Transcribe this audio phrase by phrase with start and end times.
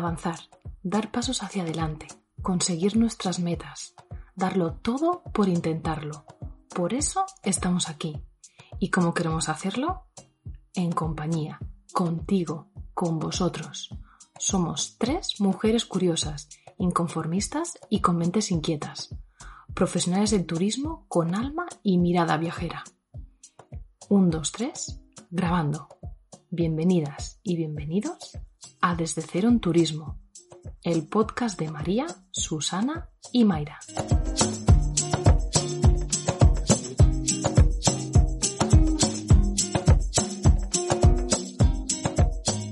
[0.00, 0.40] avanzar,
[0.82, 2.08] dar pasos hacia adelante,
[2.42, 3.94] conseguir nuestras metas,
[4.34, 6.24] darlo todo por intentarlo.
[6.74, 8.20] Por eso estamos aquí.
[8.78, 10.06] ¿Y cómo queremos hacerlo?
[10.74, 11.58] En compañía,
[11.92, 13.90] contigo, con vosotros.
[14.38, 16.48] Somos tres mujeres curiosas,
[16.78, 19.14] inconformistas y con mentes inquietas.
[19.74, 22.84] Profesionales del turismo con alma y mirada viajera.
[24.08, 25.88] Un, dos, tres, grabando.
[26.50, 28.38] Bienvenidas y bienvenidos
[28.82, 30.18] a Desde Cero en Turismo,
[30.82, 33.78] el podcast de María, Susana y Mayra.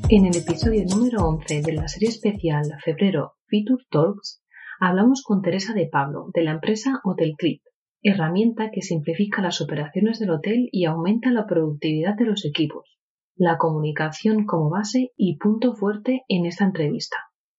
[0.09, 4.43] En el episodio número 11 de la serie especial Febrero Feature Talks,
[4.81, 7.61] hablamos con Teresa de Pablo, de la empresa Hotel Clip,
[8.03, 12.98] herramienta que simplifica las operaciones del hotel y aumenta la productividad de los equipos.
[13.41, 17.17] La comunicación como base y punto fuerte en esta entrevista.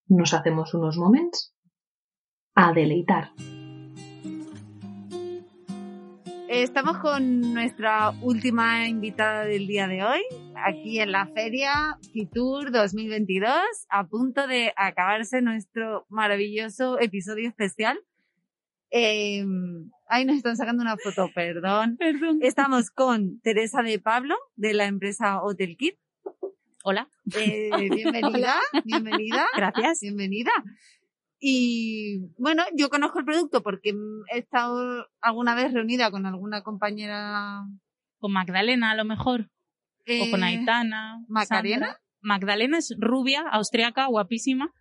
[0.10, 1.56] ¿Nos hacemos unos momentos?
[2.54, 3.32] A deleitar.
[6.50, 10.20] Estamos con nuestra última invitada del día de hoy,
[10.56, 13.54] aquí en la feria Fitur 2022,
[13.88, 17.98] a punto de acabarse nuestro maravilloso episodio especial.
[18.92, 19.46] Eh,
[20.10, 21.96] ahí nos están sacando una foto, perdón.
[21.98, 22.40] Perdón.
[22.42, 25.96] Estamos con Teresa de Pablo, de la empresa Hotel Kit.
[26.84, 27.08] Hola.
[27.36, 29.46] Eh, bienvenida, bienvenida.
[29.56, 30.02] Gracias.
[30.02, 30.52] Bienvenida.
[31.40, 33.94] Y bueno, yo conozco el producto porque
[34.34, 37.62] he estado alguna vez reunida con alguna compañera.
[38.18, 39.50] Con Magdalena, a lo mejor.
[40.08, 41.24] o con eh, Aitana.
[41.30, 41.86] ¿Macarena?
[41.86, 42.02] Sandra.
[42.22, 44.74] Magdalena es rubia, austriaca, guapísima.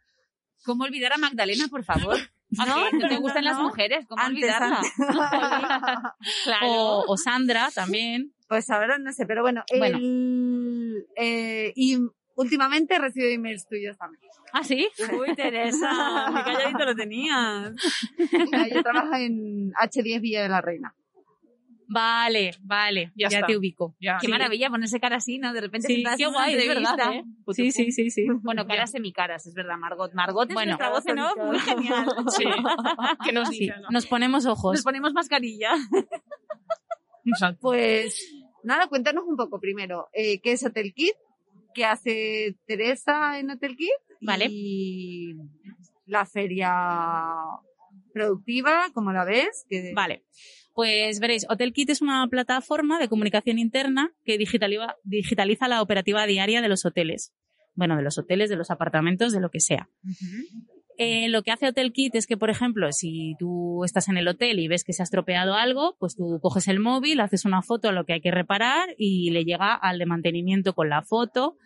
[0.64, 2.16] ¿Cómo olvidar a Magdalena, por favor?
[2.50, 4.06] No, ¿A que no te gustan no, las mujeres?
[4.08, 4.76] ¿Cómo Antes, olvidarla?
[4.76, 4.92] antes.
[6.44, 6.66] claro.
[6.66, 8.32] O, o Sandra también.
[8.48, 9.64] Pues ahora no sé, pero bueno.
[9.76, 9.98] Bueno.
[9.98, 11.98] el- eh, y
[12.36, 14.22] últimamente he recibido emails tuyos también.
[14.52, 14.88] ¿Ah, sí?
[15.12, 17.72] Uy, Teresa, qué calladito lo tenías.
[18.72, 20.94] Ella trabaja en H10 Villa de la Reina.
[21.90, 23.12] Vale, vale.
[23.16, 23.96] Ya te ubico.
[23.98, 24.18] Ya.
[24.20, 24.30] Qué Sí.
[24.30, 25.54] maravilla ponerse cara así, ¿no?
[25.54, 27.24] De repente Sí, estás qué guay, es verdad, ¿eh?
[27.54, 28.26] Sí, sí, sí, sí.
[28.42, 30.12] Bueno, caras semicaras, es verdad, Margot.
[30.12, 30.76] Margot es Bueno.
[30.76, 32.06] nuestra voz off, muy genial.
[32.36, 32.44] Sí.
[33.24, 33.70] Que nos, sí.
[33.90, 34.74] Nos ponemos ojos.
[34.74, 35.72] Nos ponemos mascarilla.
[37.60, 38.32] Pues
[38.62, 40.08] nada, cuéntanos un poco primero.
[40.12, 41.14] eh, ¿Qué es Hotel Kit?
[41.74, 43.88] ¿Qué hace Teresa en Hotel Kit?
[44.20, 44.46] Vale.
[44.50, 45.34] Y
[46.06, 46.72] la feria
[48.12, 49.66] productiva, ¿cómo la ves?
[49.68, 50.24] Que- Vale.
[50.78, 56.62] Pues veréis, HotelKit es una plataforma de comunicación interna que digitaliza, digitaliza la operativa diaria
[56.62, 57.32] de los hoteles.
[57.74, 59.88] Bueno, de los hoteles, de los apartamentos, de lo que sea.
[60.96, 64.60] Eh, lo que hace HotelKit es que, por ejemplo, si tú estás en el hotel
[64.60, 67.88] y ves que se ha estropeado algo, pues tú coges el móvil, haces una foto
[67.88, 71.56] a lo que hay que reparar y le llega al de mantenimiento con la foto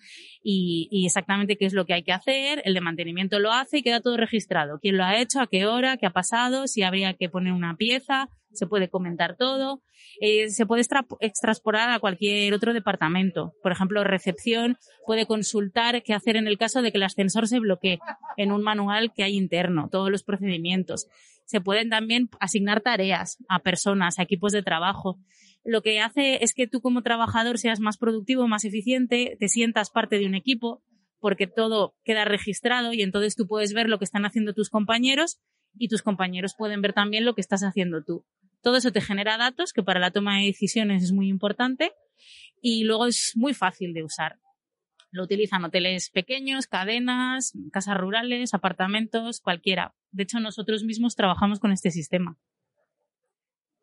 [0.42, 2.62] y, y exactamente qué es lo que hay que hacer.
[2.64, 4.78] El de mantenimiento lo hace y queda todo registrado.
[4.80, 5.40] ¿Quién lo ha hecho?
[5.40, 5.96] ¿A qué hora?
[5.96, 6.66] ¿Qué ha pasado?
[6.66, 8.28] Si habría que poner una pieza.
[8.52, 9.80] Se puede comentar todo.
[10.20, 13.54] Eh, se puede extra- extrasporar a cualquier otro departamento.
[13.62, 14.76] Por ejemplo, recepción
[15.06, 17.98] puede consultar qué hacer en el caso de que el ascensor se bloquee
[18.36, 21.06] en un manual que hay interno, todos los procedimientos.
[21.52, 25.18] Se pueden también asignar tareas a personas, a equipos de trabajo.
[25.64, 29.90] Lo que hace es que tú como trabajador seas más productivo, más eficiente, te sientas
[29.90, 30.82] parte de un equipo,
[31.20, 35.40] porque todo queda registrado y entonces tú puedes ver lo que están haciendo tus compañeros
[35.74, 38.24] y tus compañeros pueden ver también lo que estás haciendo tú.
[38.62, 41.92] Todo eso te genera datos que para la toma de decisiones es muy importante
[42.62, 44.38] y luego es muy fácil de usar.
[45.12, 49.94] Lo utilizan hoteles pequeños, cadenas, casas rurales, apartamentos, cualquiera.
[50.10, 52.36] De hecho, nosotros mismos trabajamos con este sistema.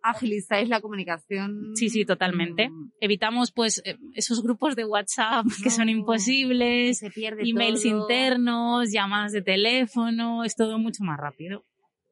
[0.01, 1.73] agilizáis la comunicación.
[1.75, 2.69] Sí, sí, totalmente.
[2.69, 8.01] Mm, Evitamos, pues, eh, esos grupos de WhatsApp que son imposibles, Se pierde emails todo.
[8.01, 11.65] internos, llamadas de teléfono, es todo mucho más rápido.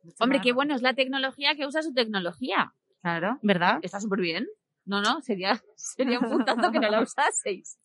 [0.03, 2.73] mucho Hombre, más qué bueno es la tecnología que usa su tecnología.
[3.01, 3.39] Claro.
[3.41, 3.79] ¿Verdad?
[3.81, 4.47] Está súper bien.
[4.87, 7.77] No, no, sería, sería un puntazo que no la usaseis.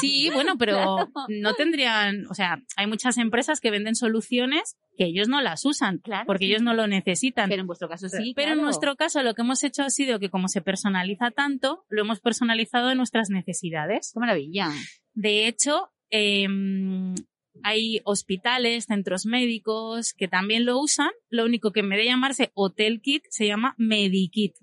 [0.00, 0.96] Sí, bueno, pero
[1.28, 5.98] no tendrían, o sea, hay muchas empresas que venden soluciones que ellos no las usan,
[5.98, 6.50] Claro, porque sí.
[6.50, 7.48] ellos no lo necesitan.
[7.48, 8.32] Pero en vuestro caso sí.
[8.34, 11.84] Pero en nuestro caso lo que hemos hecho ha sido que como se personaliza tanto,
[11.88, 14.10] lo hemos personalizado en nuestras necesidades.
[14.12, 14.68] Qué maravilla.
[15.14, 17.14] De hecho, em,
[17.62, 21.10] hay hospitales, centros médicos que también lo usan.
[21.28, 24.54] Lo único que en vez de llamarse Hotel Kit se llama Medikit.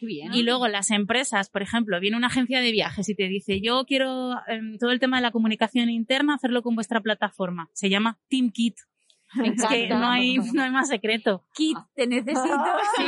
[0.00, 0.32] Bien.
[0.34, 3.84] Y luego las empresas, por ejemplo, viene una agencia de viajes y te dice, yo
[3.86, 7.70] quiero em, todo el tema de la comunicación interna hacerlo con vuestra plataforma.
[7.72, 8.76] Se llama Team Kit.
[9.44, 11.44] Es que no hay, no hay más secreto.
[11.52, 12.46] Kit, te necesito.
[12.96, 13.04] Sí.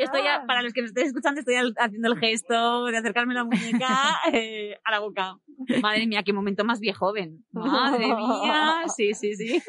[0.00, 3.44] Estoy a- para los que nos estén escuchando, estoy haciendo el gesto de acercarme la
[3.44, 5.38] muñeca eh, a la boca.
[5.82, 7.44] Madre mía, qué momento más viejo joven.
[7.52, 9.60] Madre mía, sí, sí, sí.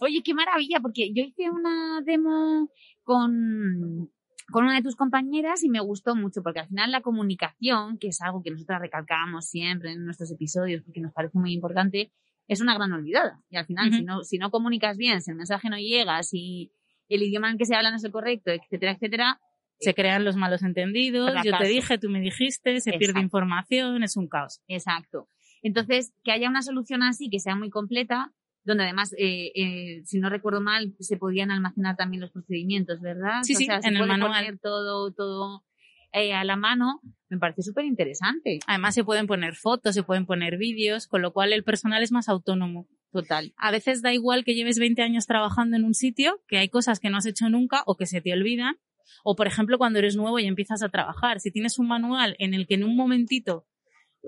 [0.00, 2.68] Oye, qué maravilla, porque yo hice una demo
[3.02, 4.10] con,
[4.50, 8.08] con una de tus compañeras y me gustó mucho, porque al final la comunicación, que
[8.08, 12.12] es algo que nosotras recalcamos siempre en nuestros episodios, porque nos parece muy importante,
[12.48, 13.40] es una gran olvidada.
[13.50, 16.72] Y al final, si, no, si no comunicas bien, si el mensaje no llega, si
[17.08, 19.40] el idioma en que se habla no es el correcto, etcétera, etcétera,
[19.78, 24.16] Se crean los malos entendidos, yo te dije, tú me dijiste, se pierde información, es
[24.16, 24.62] un caos.
[24.68, 25.28] Exacto.
[25.62, 28.32] Entonces, que haya una solución así, que sea muy completa,
[28.66, 33.42] donde además, eh, eh, si no recuerdo mal, se podían almacenar también los procedimientos, ¿verdad?
[33.42, 34.44] Sí, o sí, sea, se en el puede manual.
[34.44, 35.64] poner todo, todo
[36.12, 38.58] eh, a la mano, me parece súper interesante.
[38.66, 42.12] Además se pueden poner fotos, se pueden poner vídeos, con lo cual el personal es
[42.12, 42.88] más autónomo.
[43.12, 43.52] Total.
[43.56, 47.00] A veces da igual que lleves 20 años trabajando en un sitio, que hay cosas
[47.00, 48.76] que no has hecho nunca o que se te olvidan.
[49.24, 51.40] O, por ejemplo, cuando eres nuevo y empiezas a trabajar.
[51.40, 53.66] Si tienes un manual en el que en un momentito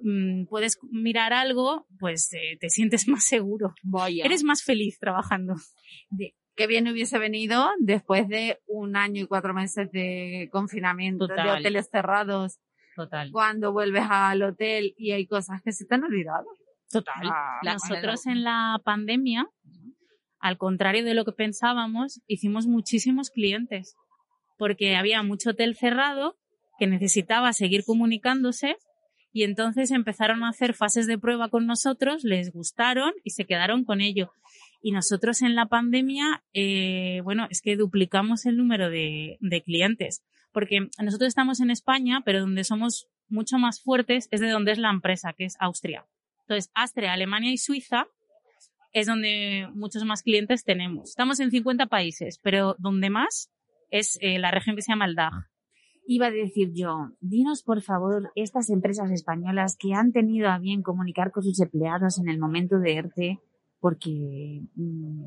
[0.03, 3.75] mm, puedes mirar algo, pues eh, te sientes más seguro.
[3.83, 4.25] Vaya.
[4.25, 5.55] Eres más feliz trabajando.
[6.57, 11.89] Qué bien hubiese venido después de un año y cuatro meses de confinamiento, de hoteles
[11.89, 12.59] cerrados,
[12.97, 13.31] Total.
[13.31, 16.47] cuando vuelves al hotel y hay cosas que se te han olvidado.
[16.91, 17.15] Total.
[17.25, 19.47] Ah, Nosotros en la pandemia,
[20.41, 23.95] al contrario de lo que pensábamos, hicimos muchísimos clientes,
[24.57, 26.37] porque había mucho hotel cerrado
[26.79, 28.77] que necesitaba seguir comunicándose
[29.33, 33.85] y entonces empezaron a hacer fases de prueba con nosotros, les gustaron y se quedaron
[33.85, 34.33] con ello.
[34.81, 40.23] Y nosotros en la pandemia, eh, bueno, es que duplicamos el número de, clientes,
[40.53, 44.79] porque nosotros estamos en España, pero donde somos mucho más fuertes es de donde es
[44.79, 46.07] la empresa, que es Austria.
[46.43, 48.07] Entonces, Austria, Alemania y Suiza
[48.93, 51.11] es donde muchos más clientes tenemos.
[51.11, 53.51] Estamos en 50 países, pero donde más
[53.91, 55.33] es eh, la región que se llama el DAG.
[56.11, 60.83] Iba a decir yo, dinos por favor estas empresas españolas que han tenido a bien
[60.83, 63.41] comunicar con sus empleados en el momento de ERTE,
[63.79, 65.25] porque mm,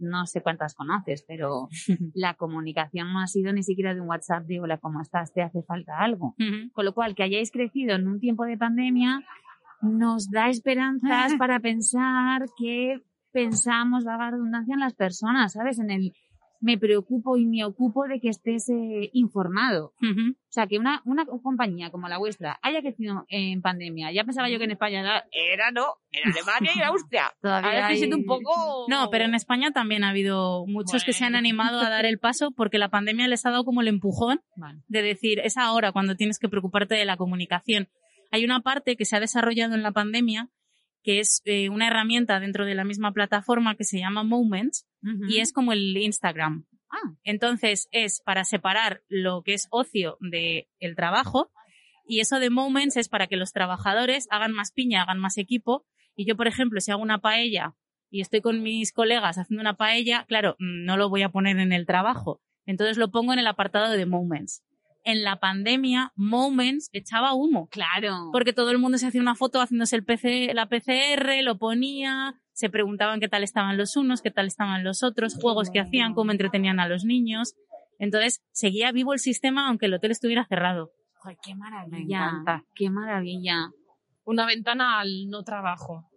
[0.00, 1.68] no sé cuántas conoces, pero
[2.12, 5.32] la comunicación no ha sido ni siquiera de un WhatsApp de hola, ¿cómo estás?
[5.32, 6.34] ¿Te hace falta algo?
[6.72, 9.20] Con lo cual, que hayáis crecido en un tiempo de pandemia
[9.80, 13.00] nos da esperanzas para pensar que
[13.30, 15.78] pensamos, la redundancia, en las personas, ¿sabes?
[15.78, 16.12] En el
[16.60, 19.92] me preocupo y me ocupo de que estés eh, informado.
[20.00, 24.48] O sea, que una, una compañía como la vuestra haya crecido en pandemia, ya pensaba
[24.48, 27.32] yo que en España era, era no, en Alemania y en Austria.
[27.42, 28.86] Todavía Ahora estoy hay- siendo un poco...
[28.88, 32.18] No, pero en España también ha habido muchos que se han animado a dar el
[32.18, 34.40] paso porque la pandemia les ha dado como el empujón
[34.88, 37.88] de decir, es ahora cuando tienes que preocuparte de la comunicación.
[38.30, 40.48] Hay una parte que se ha desarrollado en la pandemia
[41.04, 44.88] que es eh, una herramienta dentro de la misma plataforma que se llama Moments
[45.28, 46.66] y es como el Instagram.
[46.90, 47.12] Ah.
[47.24, 51.52] Entonces es para separar lo que es ocio de el trabajo
[52.06, 55.86] y eso de Moments es para que los trabajadores hagan más piña, hagan más equipo
[56.16, 57.74] y yo, por ejemplo, si hago una paella
[58.10, 61.58] y estoy con mis colegas haciendo una paella, claro, mm, no lo voy a poner
[61.58, 62.40] en el trabajo.
[62.64, 64.62] Entonces lo pongo en el apartado de Moments.
[65.04, 67.68] En la pandemia, Moments echaba humo.
[67.70, 68.30] Claro.
[68.32, 72.40] Porque todo el mundo se hacía una foto haciéndose el PC, la PCR, lo ponía,
[72.52, 76.14] se preguntaban qué tal estaban los unos, qué tal estaban los otros, juegos que hacían,
[76.14, 77.54] cómo entretenían a los niños.
[77.98, 80.90] Entonces, seguía vivo el sistema aunque el hotel estuviera cerrado.
[81.22, 82.24] Ay, qué Me maravilla.
[82.24, 82.64] encanta.
[82.74, 83.70] Qué maravilla.
[84.24, 86.08] Una ventana al no trabajo.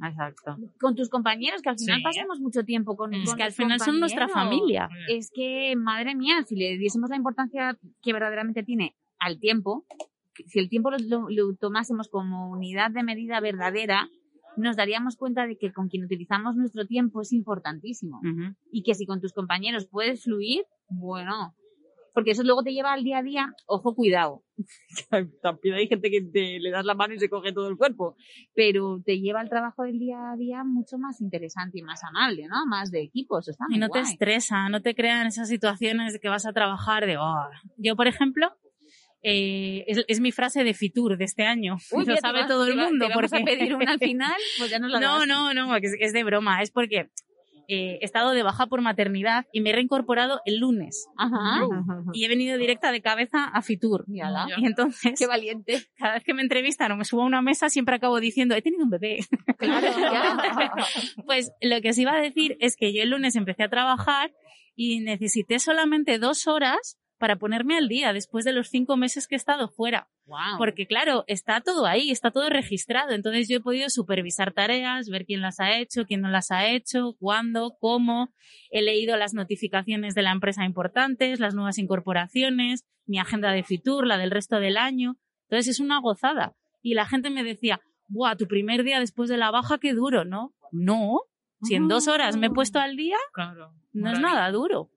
[0.00, 0.56] Exacto.
[0.80, 2.02] Con tus compañeros, que al final Sí.
[2.04, 4.88] pasamos mucho tiempo con Es con que al final son nuestra familia.
[5.08, 9.84] Es que, madre mía, si le diésemos la importancia que verdaderamente tiene al tiempo,
[10.46, 14.08] si el tiempo lo, tomásemos como unidad de medida verdadera,
[14.56, 18.20] nos daríamos cuenta de que con quien utilizamos nuestro tiempo es importantísimo.
[18.70, 21.54] Y que si con tus compañeros puedes fluir, bueno.
[22.14, 24.42] Porque eso luego te lleva al día a día, ojo, cuidado.
[25.42, 28.16] También hay gente que te, le das la mano y se coge todo el cuerpo.
[28.54, 32.46] Pero te lleva al trabajo del día a día mucho más interesante y más amable,
[32.48, 32.66] ¿no?
[32.66, 36.12] Más de equipo, eso está Y muy no te estresa, no te crean esas situaciones
[36.14, 37.16] de que vas a trabajar de...
[37.18, 37.48] "Oh".
[37.76, 38.50] Yo, por ejemplo,
[39.22, 41.76] eh, es, es mi frase de Fitur de este año.
[41.92, 43.06] Uy, lo sabe va- todo el mundo.
[43.06, 43.42] te vamos porque...
[43.42, 45.26] a pedir una al final, pues ya nos la No, das.
[45.28, 46.62] no, no, es, es de broma.
[46.62, 47.10] Es porque
[47.68, 51.06] eh, he estado de baja por maternidad y me he reincorporado el lunes.
[51.18, 51.60] Ajá.
[52.14, 54.04] Y he venido directa de cabeza a Fitur.
[54.08, 54.46] Mírala.
[54.56, 55.82] Y entonces, Qué valiente.
[55.96, 58.62] cada vez que me entrevistan o me subo a una mesa, siempre acabo diciendo, he
[58.62, 59.18] tenido un bebé.
[59.58, 59.88] Claro.
[61.26, 64.32] Pues lo que os iba a decir es que yo el lunes empecé a trabajar
[64.74, 69.34] y necesité solamente dos horas para ponerme al día después de los cinco meses que
[69.34, 70.08] he estado fuera.
[70.26, 70.58] Wow.
[70.58, 73.10] Porque claro, está todo ahí, está todo registrado.
[73.12, 76.68] Entonces yo he podido supervisar tareas, ver quién las ha hecho, quién no las ha
[76.68, 78.32] hecho, cuándo, cómo.
[78.70, 84.06] He leído las notificaciones de la empresa importantes, las nuevas incorporaciones, mi agenda de Fitur,
[84.06, 85.16] la del resto del año.
[85.48, 86.54] Entonces es una gozada.
[86.82, 90.24] Y la gente me decía, ¡buah, tu primer día después de la baja, qué duro,
[90.24, 90.54] ¿no?
[90.72, 91.22] No.
[91.62, 93.72] Si en dos horas me he puesto al día, Claro.
[93.92, 94.90] no es nada duro.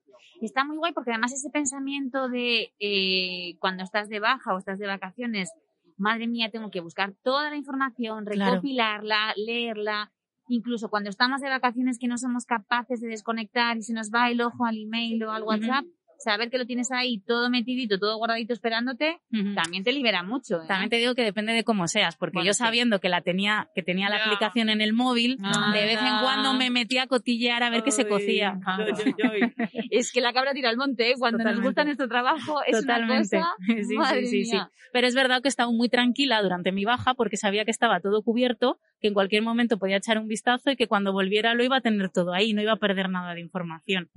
[0.46, 4.78] Está muy guay porque además ese pensamiento de eh, cuando estás de baja o estás
[4.78, 5.50] de vacaciones,
[5.96, 8.52] madre mía, tengo que buscar toda la información, Claro.
[8.52, 10.10] recopilarla, leerla.
[10.48, 14.28] Incluso cuando estamos de vacaciones que no somos capaces de desconectar y se nos va
[14.30, 15.44] el ojo al email o al.
[15.44, 15.84] WhatsApp,
[16.22, 19.20] saber que lo tienes ahí todo metidito, todo guardadito esperándote,
[19.54, 20.62] también te libera mucho.
[20.62, 20.66] ¿eh?
[20.68, 22.58] También te digo que depende de cómo seas, porque Bueno, yo sí.
[22.58, 24.24] sabiendo que la tenía, que tenía la Ya.
[24.24, 27.90] aplicación en el móvil, de vez en cuando me metía a cotillear a ver qué
[27.90, 28.58] se cocía.
[29.90, 31.14] Es que la cabra tira al monte, ¿eh?
[31.18, 33.36] cuando nos gusta nuestro trabajo es Totalmente.
[33.36, 33.54] una cosa...
[33.82, 34.52] Sí, sí, madre sí, sí.
[34.52, 34.70] mía.
[34.92, 38.22] Pero es verdad que estaba muy tranquila durante mi baja porque sabía que estaba todo
[38.22, 41.76] cubierto, que en cualquier momento podía echar un vistazo y que cuando volviera lo iba
[41.78, 44.08] a tener todo ahí, no iba a perder nada de información.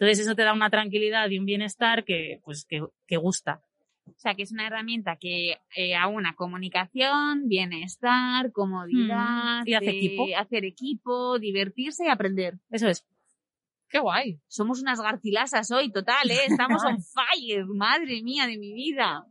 [0.00, 3.60] Entonces eso te da una tranquilidad y un bienestar que, pues, que, que gusta.
[4.06, 9.90] O sea, que es una herramienta que eh, aúna comunicación, bienestar, comodidad, Mm, y hace
[9.90, 10.26] eh, equipo.
[10.38, 12.54] hacer equipo, divertirse y aprender.
[12.70, 13.04] Eso es.
[13.90, 14.38] Qué guay.
[14.48, 16.46] Somos unas garcilasas hoy, total, ¿eh?
[16.46, 19.26] Estamos on fire, madre mía de mi vida.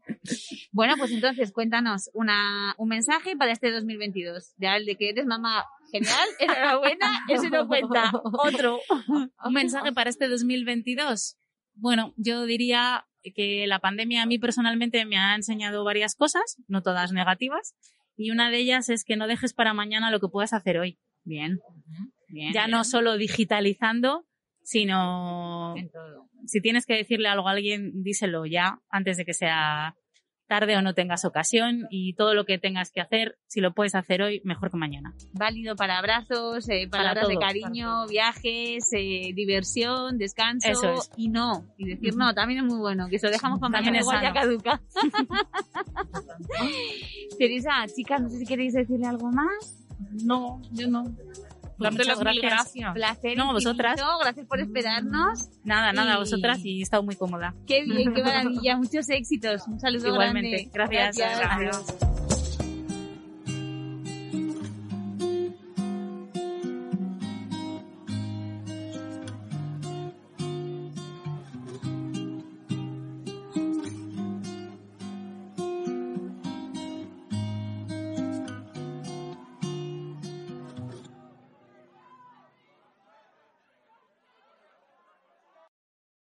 [0.71, 4.53] Bueno, pues entonces cuéntanos una, un mensaje para este 2022.
[4.57, 8.11] Ya el de que eres mamá genial, enhorabuena, ese no cuenta.
[8.23, 8.79] Otro.
[9.07, 11.37] Un mensaje para este 2022.
[11.75, 13.05] Bueno, yo diría
[13.35, 17.75] que la pandemia a mí personalmente me ha enseñado varias cosas, no todas negativas,
[18.15, 20.99] y una de ellas es que no dejes para mañana lo que puedas hacer hoy.
[21.23, 21.59] Bien.
[22.27, 22.53] Bien.
[22.53, 24.25] Ya no solo digitalizando,
[24.61, 26.29] sino En todo.
[26.45, 29.95] si tienes que decirle algo a alguien, díselo ya antes de que sea
[30.49, 33.93] tarde o no tengas ocasión y todo lo que tengas que hacer, si lo puedes
[33.93, 35.13] hacer hoy, mejor que mañana.
[35.31, 41.11] Válido para abrazos, eh, Para palabras de todo, cariño, viajes, eh, diversión, descanso Eso es.
[41.15, 41.65] y no.
[41.77, 44.05] Y decir no, también es muy bueno, que se lo dejamos para También mañana, es
[44.05, 44.81] igual ya caduca.
[47.37, 49.85] Teresa, chicas, no sé si queréis decirle algo más.
[50.25, 51.03] No, yo no.
[51.79, 52.41] Darte mil gracias.
[52.41, 52.93] gracias.
[52.93, 53.23] Placer.
[53.23, 54.01] No, infinito, vosotras.
[54.21, 55.49] Gracias por esperarnos.
[55.63, 57.53] Nada, nada, Y- vosotras y he estado muy cómoda.
[57.67, 58.77] Qué bien, qué maravilla.
[58.77, 59.67] Muchos éxitos.
[59.67, 60.69] Un saludo Igualmente.
[60.73, 60.95] grande.
[60.97, 61.41] Gracias.
[61.49, 62.18] Adiós.